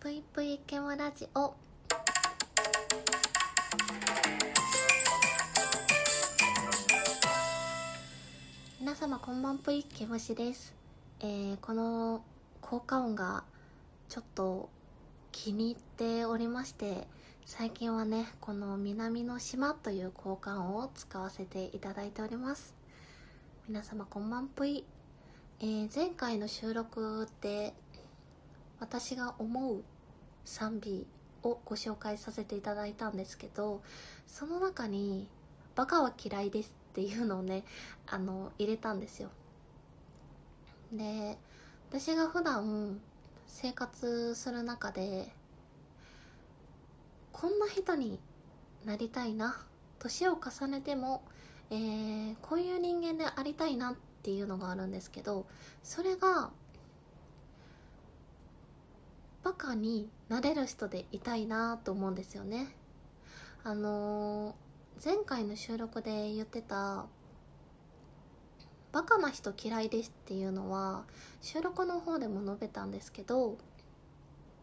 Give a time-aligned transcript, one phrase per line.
[0.00, 1.54] ぷいぷいケモラジオ。
[8.78, 10.72] 皆様こんばんぷいケムシです、
[11.18, 12.22] えー、この
[12.60, 13.42] 効果音が
[14.08, 14.68] ちょっと
[15.32, 17.08] 気に入っておりまして
[17.44, 22.72] 最近はねこの南の島という効果音を使わせていただいております。
[23.68, 24.84] 皆様こんばんぷい、
[25.58, 27.74] えー、前回の収録で
[28.80, 29.82] 私が思う
[30.44, 31.06] 賛美
[31.42, 33.82] をご紹介させていただいたんですけど
[34.26, 35.28] その中に
[35.74, 37.64] 「バカは嫌いです」っていうのをね
[38.06, 39.30] あの入れたんですよ。
[40.92, 41.38] で
[41.90, 43.00] 私が普段
[43.46, 45.34] 生活する中で
[47.32, 48.18] こんな人に
[48.84, 49.64] なりたいな
[49.98, 51.22] 年を重ねても、
[51.70, 55.46] えー、こういう人間でありたいなっていうのがあるんですけど
[55.82, 56.50] それが
[59.42, 62.68] バカになれる人でいたいなと思うんですよね。
[63.64, 67.06] あのー、前回の収録で言ってた
[68.92, 71.04] 「バカな人嫌いです」っていうのは
[71.40, 73.58] 収録の方でも述べたんですけど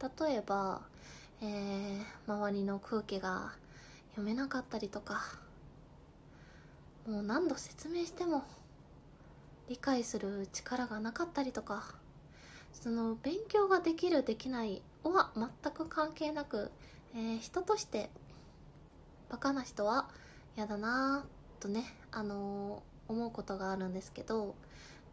[0.00, 0.82] 例えば、
[1.40, 3.52] えー、周りの空気が
[4.10, 5.22] 読めなかったりとか
[7.06, 8.44] もう何度説明しても
[9.68, 11.94] 理解する力がなかったりとか
[12.74, 16.70] その勉強ができるできないは全く関係なく、
[17.14, 18.10] えー、人として
[19.30, 20.08] バカな人は
[20.56, 21.24] 嫌だな
[21.60, 24.54] とね、あのー、思うことがあるんですけど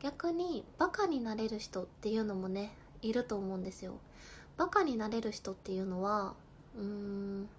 [0.01, 3.93] 逆にバカになれる人っていうのもねいると思うんですよ。
[4.57, 6.33] バカになれる人っていうのは
[6.77, 7.49] うーん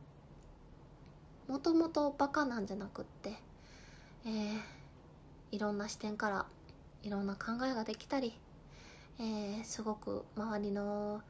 [1.48, 3.34] もともとバカなんじゃなくって、
[4.24, 4.60] えー、
[5.52, 6.46] いろんな視点から
[7.02, 8.38] いろんな考えができたり
[9.18, 11.22] えー、すごく周りの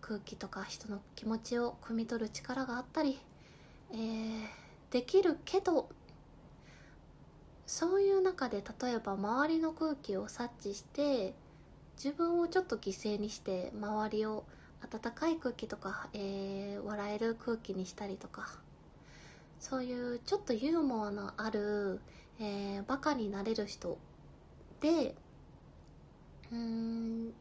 [0.00, 3.18] 空気とか人の気持ちを汲み取る力があったり、
[3.92, 4.46] えー、
[4.90, 5.88] できるけど
[7.66, 11.34] そういう中で例えば周りの空気を察知して
[11.96, 14.44] 自分をちょっと犠牲にして周りを
[14.82, 18.58] 温かい空気とか、えー、笑える空気にしたりとか
[19.58, 22.00] そういうちょっとユーモアのある、
[22.38, 23.96] えー、バカになれる人
[24.80, 25.14] で
[26.52, 27.34] うん。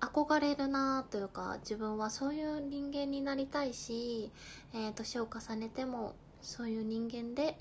[0.00, 4.32] 憧れるなというか自分はそういう人間になりたいし、
[4.74, 7.56] えー、年を重ねてもそういう人間で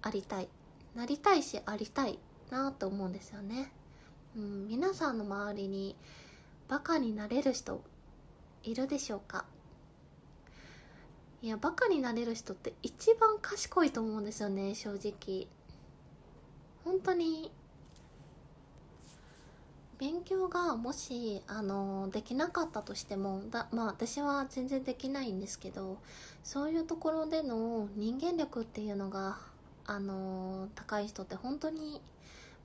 [0.00, 0.48] ありたい。
[0.94, 2.18] なりたいしありたい
[2.50, 3.70] なと思うんですよね、
[4.36, 5.94] うん、皆さんの周りに
[6.68, 7.80] バカになれる人
[8.64, 9.44] いるでしょうか？
[11.42, 15.46] いやバカになれる人って一番賢いと思うんですよね正直。
[16.84, 17.52] 本当に
[20.00, 25.98] 勉強がもしあのできなかったとしてもだまあ私は全然できないんですけど
[26.42, 29.36] そういうところでの人間力っていうのが
[29.84, 32.00] あの高い人って本当に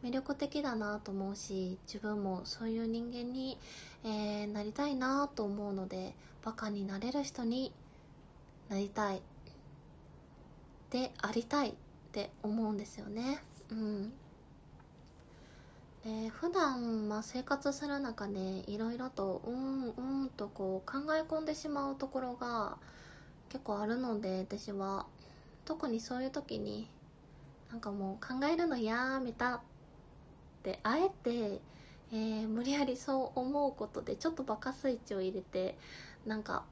[0.02, 3.58] 魅力的だなと思うし自分もそういう人間に、
[4.06, 7.74] えー、なりたいなと思うのでバカになれる人に
[8.70, 9.22] なりたい。
[10.92, 11.74] でありたいっ
[12.14, 13.40] て思うんですよね。
[13.72, 14.14] うん。
[16.40, 22.78] 普段まあ生活する中でいろいろとうんうんとこう考え込んでしまうところが
[23.50, 25.06] 結構あるので私は。
[25.66, 26.88] 特にそういう時に
[27.72, 29.60] なんかもう考えるのやめたっ
[30.64, 31.60] てあえて、
[32.12, 35.76] えー、無理やりそう思うことでちょっとバカスイッチを入れて
[36.26, 36.64] なんか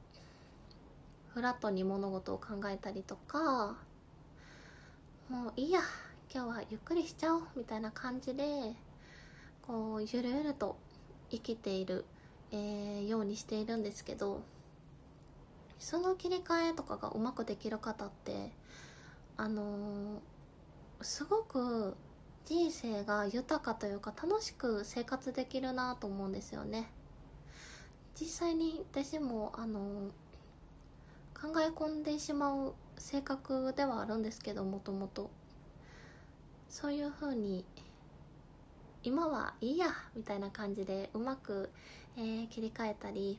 [1.34, 3.76] フラットに物事を考えたりとか
[5.28, 5.80] もういいや
[6.32, 8.44] 今日はゆっくりしちゃおうみたいな感じで
[9.66, 10.76] こうゆるゆると
[11.30, 12.04] 生きている、
[12.52, 14.42] えー、ようにしているんですけど
[15.78, 18.50] その切り替えとかがうまくできる方って
[19.38, 20.18] あのー、
[21.00, 21.96] すごく
[22.44, 26.90] 人生が豊かというか楽しく生活できるなと思うんですよね。
[28.20, 35.30] 実際に私もあのー、考え込んでしまう性格ではあるんですけどもともと。
[36.68, 37.64] そういうふうに
[39.06, 41.68] 今はいいやみたいな感じでうまく、
[42.16, 43.38] えー、切り替えたり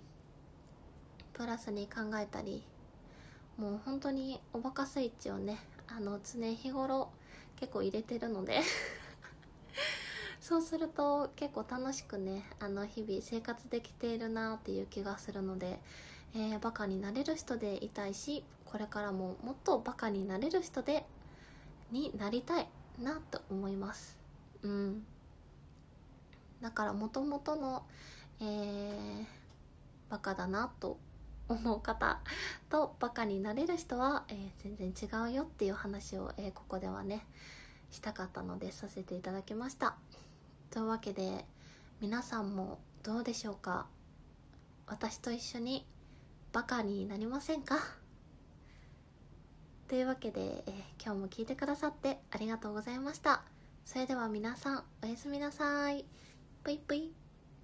[1.33, 2.63] プラスに考えたり
[3.57, 5.57] もう本当におバカスイッチをね
[5.87, 7.09] あの常日頃
[7.59, 8.61] 結構入れてるので
[10.39, 15.79] そうすると結構楽しくねあの日々生活できているなっていう気がするので、
[16.35, 21.07] えー、バカになれる人でいたいしこれからももっとバカになれる人で
[21.91, 22.67] になりたい
[22.99, 24.19] なと思います。
[24.61, 25.05] うん。
[26.65, 27.85] だからもともとの、
[28.41, 29.25] えー、
[30.09, 30.97] バカだなと
[31.47, 32.19] 思う方
[32.71, 37.23] とバカになれる人は、えー、全然違うよっていう話を、えー、ここではね
[37.91, 39.93] したかったのでさせていただきました。
[40.71, 41.45] というわけで
[42.01, 43.85] 皆さんもどうでしょうか？
[44.87, 45.85] 私と一緒に
[46.51, 47.77] バカになりませんか？
[49.87, 53.43] というわけで、えー、今日も聞いてくださってありがとうございました。
[53.85, 56.05] それでは皆さんおやすみなさい。
[56.65, 57.13] ぷいぷい